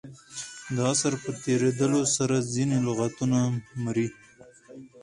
[0.75, 3.37] د عصر په تېرېدلو سره ځیني لغتونه
[3.83, 4.07] مري.